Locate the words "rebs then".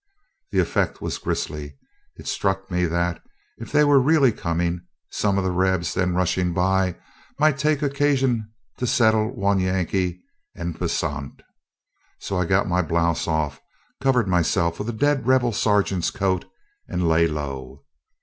5.51-6.15